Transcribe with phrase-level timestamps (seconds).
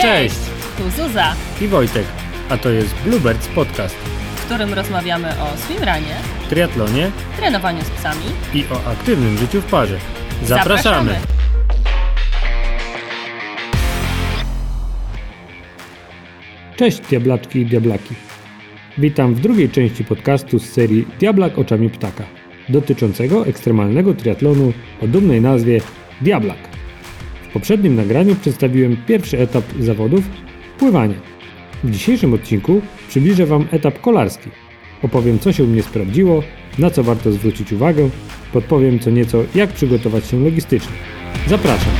[0.00, 0.34] Cześć!
[0.78, 2.04] Tu Zuza, I Wojtek,
[2.48, 3.96] a to jest Bluebirds Podcast.
[4.36, 6.14] w którym rozmawiamy o swimranie,
[6.48, 8.24] Triatlonie trenowaniu z psami.
[8.54, 9.98] i o aktywnym życiu w parze.
[10.44, 11.14] Zapraszamy!
[16.76, 18.14] Cześć diablaczki i diablaki.
[18.98, 22.24] Witam w drugiej części podcastu z serii Diablak oczami ptaka,
[22.68, 25.80] dotyczącego ekstremalnego triatlonu o dumnej nazwie
[26.20, 26.69] Diablak.
[27.50, 30.24] W poprzednim nagraniu przedstawiłem pierwszy etap zawodów
[30.78, 31.14] pływanie.
[31.84, 34.50] W dzisiejszym odcinku przybliżę Wam etap kolarski.
[35.02, 36.42] Opowiem, co się u mnie sprawdziło,
[36.78, 38.08] na co warto zwrócić uwagę,
[38.52, 40.92] podpowiem co nieco, jak przygotować się logistycznie.
[41.46, 41.92] Zapraszam!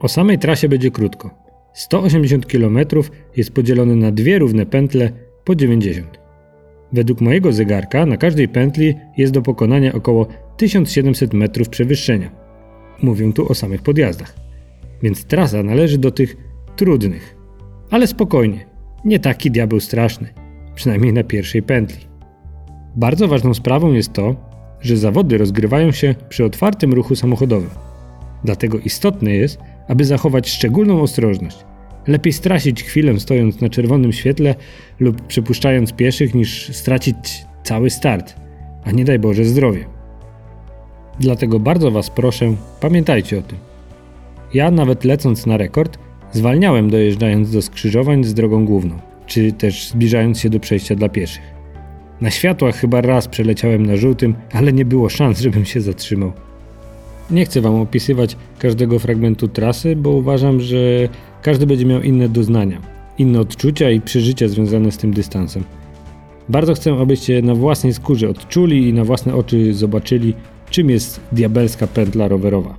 [0.00, 1.30] O samej trasie będzie krótko.
[1.74, 2.78] 180 km
[3.36, 5.10] jest podzielony na dwie równe pętle
[5.44, 6.20] po 90.
[6.92, 10.26] Według mojego zegarka na każdej pętli jest do pokonania około
[10.56, 12.30] 1700 metrów przewyższenia.
[13.02, 14.34] Mówię tu o samych podjazdach.
[15.02, 16.36] Więc trasa należy do tych
[16.76, 17.36] trudnych.
[17.90, 18.66] Ale spokojnie,
[19.04, 20.28] nie taki diabeł straszny,
[20.74, 22.04] przynajmniej na pierwszej pętli.
[22.96, 24.36] Bardzo ważną sprawą jest to,
[24.80, 27.70] że zawody rozgrywają się przy otwartym ruchu samochodowym.
[28.44, 31.64] Dlatego istotne jest, aby zachować szczególną ostrożność.
[32.10, 34.54] Lepiej stracić chwilę stojąc na czerwonym świetle
[35.00, 37.16] lub przepuszczając pieszych, niż stracić
[37.62, 38.34] cały start,
[38.84, 39.84] a nie daj Boże zdrowie.
[41.20, 43.58] Dlatego bardzo Was proszę, pamiętajcie o tym.
[44.54, 45.98] Ja, nawet lecąc na rekord,
[46.32, 51.44] zwalniałem dojeżdżając do skrzyżowań z drogą główną, czy też zbliżając się do przejścia dla pieszych.
[52.20, 56.32] Na światłach chyba raz przeleciałem na żółtym, ale nie było szans, żebym się zatrzymał.
[57.30, 60.78] Nie chcę Wam opisywać każdego fragmentu trasy, bo uważam, że
[61.42, 62.80] każdy będzie miał inne doznania,
[63.18, 65.64] inne odczucia i przeżycia związane z tym dystansem.
[66.48, 70.34] Bardzo chcę, abyście na własnej skórze odczuli i na własne oczy zobaczyli,
[70.70, 72.78] czym jest diabelska pętla rowerowa.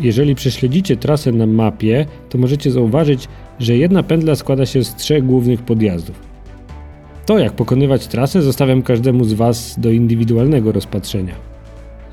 [0.00, 3.28] Jeżeli prześledzicie trasę na mapie, to możecie zauważyć,
[3.58, 6.20] że jedna pętla składa się z trzech głównych podjazdów.
[7.26, 11.49] To, jak pokonywać trasę, zostawiam każdemu z Was do indywidualnego rozpatrzenia.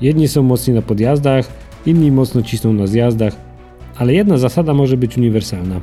[0.00, 1.52] Jedni są mocni na podjazdach,
[1.86, 3.36] inni mocno cisną na zjazdach,
[3.96, 5.80] ale jedna zasada może być uniwersalna.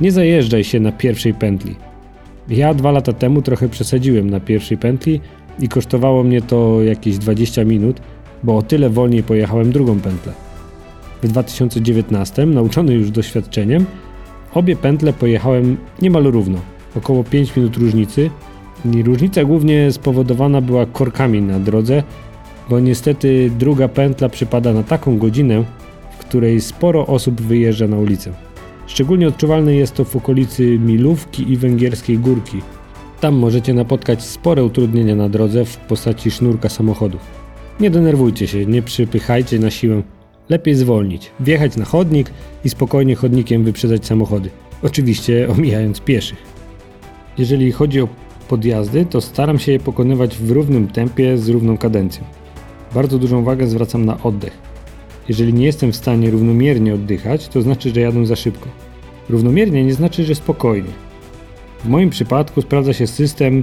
[0.00, 1.74] Nie zajeżdżaj się na pierwszej pętli.
[2.48, 5.20] Ja dwa lata temu trochę przesadziłem na pierwszej pętli
[5.60, 8.00] i kosztowało mnie to jakieś 20 minut,
[8.42, 10.32] bo o tyle wolniej pojechałem drugą pętlę.
[11.22, 13.86] W 2019, nauczony już doświadczeniem,
[14.54, 16.58] obie pętle pojechałem niemal równo,
[16.96, 18.30] około 5 minut różnicy.
[18.94, 22.02] I różnica głównie spowodowana była korkami na drodze,
[22.68, 25.64] bo niestety druga pętla przypada na taką godzinę,
[26.10, 28.32] w której sporo osób wyjeżdża na ulicę.
[28.86, 32.62] Szczególnie odczuwalne jest to w okolicy Milówki i Węgierskiej Górki.
[33.20, 37.20] Tam możecie napotkać spore utrudnienia na drodze w postaci sznurka samochodów.
[37.80, 40.02] Nie denerwujcie się, nie przypychajcie na siłę.
[40.48, 42.30] Lepiej zwolnić, wjechać na chodnik
[42.64, 44.50] i spokojnie chodnikiem wyprzedzać samochody.
[44.82, 46.38] Oczywiście omijając pieszych.
[47.38, 48.08] Jeżeli chodzi o
[48.48, 52.24] podjazdy, to staram się je pokonywać w równym tempie z równą kadencją.
[52.96, 54.58] Bardzo dużą uwagę zwracam na oddech.
[55.28, 58.68] Jeżeli nie jestem w stanie równomiernie oddychać, to znaczy, że jadę za szybko.
[59.28, 60.90] Równomiernie nie znaczy, że spokojnie.
[61.84, 63.62] W moim przypadku sprawdza się system,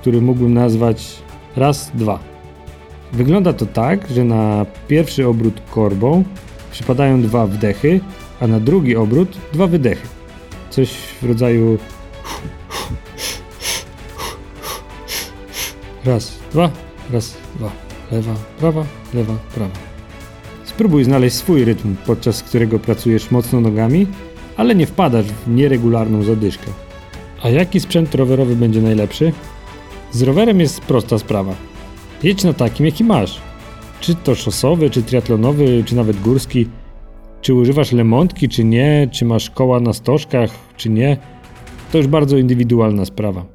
[0.00, 1.16] który mógłbym nazwać
[1.56, 2.18] raz, dwa.
[3.12, 6.24] Wygląda to tak, że na pierwszy obrót korbą
[6.72, 8.00] przypadają dwa wdechy,
[8.40, 10.08] a na drugi obrót dwa wydechy.
[10.70, 11.78] Coś w rodzaju
[16.04, 16.70] raz, dwa,
[17.12, 17.85] raz, dwa.
[18.12, 18.84] Lewa, prawa,
[19.14, 19.74] lewa, prawa.
[20.64, 24.06] Spróbuj znaleźć swój rytm, podczas którego pracujesz mocno nogami,
[24.56, 26.66] ale nie wpadasz w nieregularną zadyszkę.
[27.42, 29.32] A jaki sprzęt rowerowy będzie najlepszy?
[30.12, 31.54] Z rowerem jest prosta sprawa.
[32.22, 33.40] Jedź na takim, jaki masz.
[34.00, 36.68] Czy to szosowy, czy triatlonowy, czy nawet górski.
[37.40, 41.16] Czy używasz lemontki, czy nie, czy masz koła na stożkach, czy nie,
[41.92, 43.46] to już bardzo indywidualna sprawa.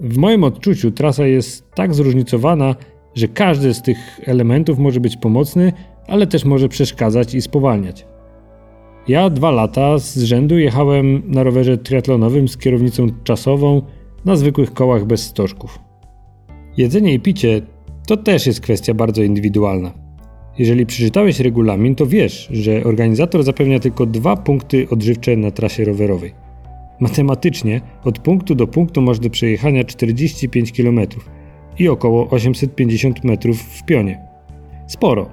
[0.00, 2.74] W moim odczuciu trasa jest tak zróżnicowana,
[3.14, 5.72] że każdy z tych elementów może być pomocny,
[6.06, 8.06] ale też może przeszkadzać i spowalniać.
[9.08, 13.82] Ja dwa lata z rzędu jechałem na rowerze triatlonowym z kierownicą czasową
[14.24, 15.78] na zwykłych kołach bez stożków.
[16.76, 17.62] Jedzenie i picie
[18.06, 19.92] to też jest kwestia bardzo indywidualna.
[20.58, 26.32] Jeżeli przeczytałeś regulamin, to wiesz, że organizator zapewnia tylko dwa punkty odżywcze na trasie rowerowej.
[27.00, 31.00] Matematycznie od punktu do punktu masz do przejechania 45 km
[31.78, 34.18] i około 850 metrów w pionie.
[34.86, 35.26] Sporo.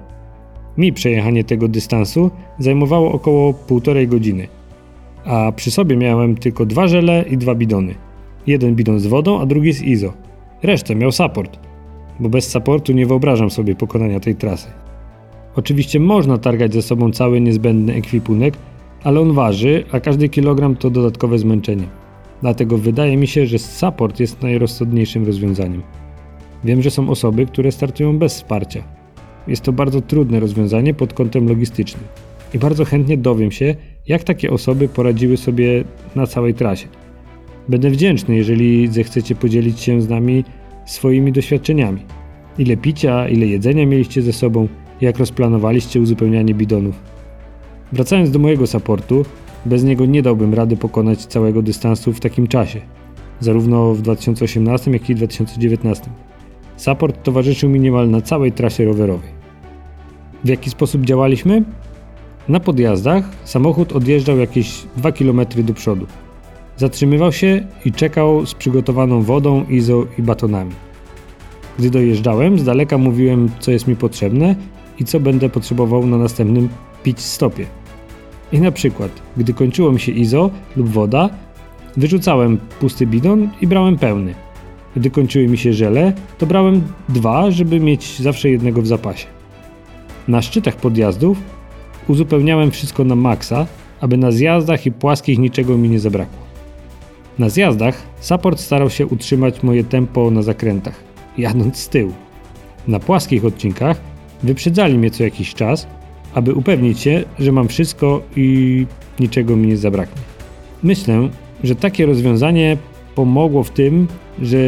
[0.76, 4.48] Mi przejechanie tego dystansu zajmowało około półtorej godziny,
[5.24, 7.94] a przy sobie miałem tylko dwa żele i dwa bidony.
[8.46, 10.12] Jeden bidon z wodą, a drugi z IZO.
[10.62, 11.58] Resztę miał support,
[12.20, 14.68] bo bez supportu nie wyobrażam sobie pokonania tej trasy.
[15.56, 18.54] Oczywiście można targać ze sobą cały niezbędny ekwipunek,
[19.04, 21.86] ale on waży, a każdy kilogram to dodatkowe zmęczenie.
[22.40, 25.82] Dlatego wydaje mi się, że support jest najrozsądniejszym rozwiązaniem.
[26.64, 28.82] Wiem, że są osoby, które startują bez wsparcia.
[29.48, 32.04] Jest to bardzo trudne rozwiązanie pod kątem logistycznym
[32.54, 33.74] i bardzo chętnie dowiem się,
[34.08, 36.88] jak takie osoby poradziły sobie na całej trasie.
[37.68, 40.44] Będę wdzięczny, jeżeli zechcecie podzielić się z nami
[40.86, 42.00] swoimi doświadczeniami.
[42.58, 44.68] Ile picia, ile jedzenia mieliście ze sobą,
[45.00, 46.94] jak rozplanowaliście uzupełnianie bidonów.
[47.92, 49.24] Wracając do mojego supportu,
[49.66, 52.80] bez niego nie dałbym rady pokonać całego dystansu w takim czasie,
[53.40, 56.10] zarówno w 2018 jak i 2019.
[56.82, 59.30] Support towarzyszył mi niemal na całej trasie rowerowej.
[60.44, 61.64] W jaki sposób działaliśmy?
[62.48, 66.06] Na podjazdach samochód odjeżdżał jakieś 2 km do przodu.
[66.76, 70.72] Zatrzymywał się i czekał z przygotowaną wodą, izo i batonami.
[71.78, 74.56] Gdy dojeżdżałem, z daleka mówiłem, co jest mi potrzebne
[74.98, 76.68] i co będę potrzebował na następnym
[77.02, 77.66] pić stopie.
[78.52, 81.30] I na przykład, gdy kończyło mi się izo lub woda,
[81.96, 84.34] wyrzucałem pusty bidon i brałem pełny.
[84.96, 89.26] Gdy kończyły mi się żele, to brałem dwa, żeby mieć zawsze jednego w zapasie.
[90.28, 91.38] Na szczytach podjazdów
[92.08, 93.66] uzupełniałem wszystko na maksa,
[94.00, 96.38] aby na zjazdach i płaskich niczego mi nie zabrakło.
[97.38, 101.04] Na zjazdach support starał się utrzymać moje tempo na zakrętach,
[101.38, 102.12] jadąc z tyłu.
[102.88, 104.00] Na płaskich odcinkach
[104.42, 105.86] wyprzedzali mnie co jakiś czas,
[106.34, 108.86] aby upewnić się, że mam wszystko i
[109.20, 110.22] niczego mi nie zabraknie.
[110.82, 111.28] Myślę,
[111.64, 112.76] że takie rozwiązanie
[113.14, 114.08] pomogło w tym,
[114.42, 114.58] że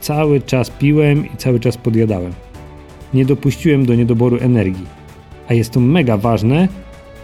[0.00, 2.32] cały czas piłem i cały czas podjadałem.
[3.14, 4.86] Nie dopuściłem do niedoboru energii.
[5.48, 6.68] A jest to mega ważne,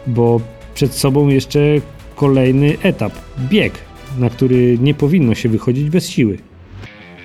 [0.06, 0.40] bo
[0.74, 1.60] przed sobą jeszcze
[2.16, 3.72] kolejny etap bieg,
[4.18, 6.38] na który nie powinno się wychodzić bez siły.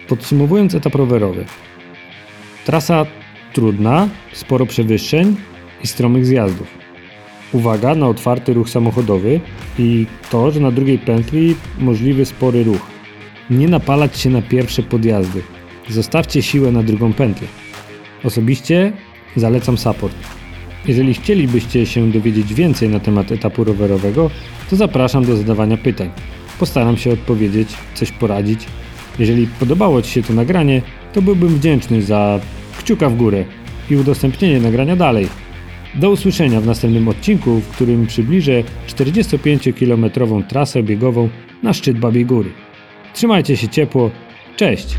[0.08, 1.46] Podsumowując etap rowerowy.
[2.66, 3.06] Trasa
[3.54, 5.36] trudna, sporo przewyższeń
[5.84, 6.68] i stromych zjazdów.
[7.54, 9.40] Uwaga na otwarty ruch samochodowy
[9.80, 12.99] i to, że na drugiej pętli możliwy spory ruch.
[13.50, 15.42] Nie napalać się na pierwsze podjazdy.
[15.90, 17.48] Zostawcie siłę na drugą pętlę.
[18.24, 18.92] Osobiście
[19.36, 20.16] zalecam support.
[20.88, 24.30] Jeżeli chcielibyście się dowiedzieć więcej na temat etapu rowerowego,
[24.70, 26.10] to zapraszam do zadawania pytań.
[26.60, 28.66] Postaram się odpowiedzieć, coś poradzić.
[29.20, 30.82] Jeżeli podobało Ci się to nagranie,
[31.14, 32.40] to byłbym wdzięczny za
[32.80, 33.46] kciuka w górę
[33.92, 35.28] i udostępnienie nagrania dalej.
[35.96, 41.30] Do usłyszenia w następnym odcinku, w którym przybliżę 45-kilometrową trasę biegową
[41.64, 42.50] na szczyt Babiej Góry.
[43.14, 44.10] Trzymajcie się ciepło,
[44.56, 44.96] cześć!